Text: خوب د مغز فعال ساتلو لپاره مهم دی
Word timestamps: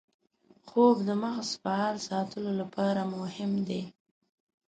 خوب 0.67 0.95
د 1.07 1.09
مغز 1.23 1.49
فعال 1.61 1.95
ساتلو 2.07 2.51
لپاره 2.61 3.01
مهم 3.15 3.51
دی 3.67 3.81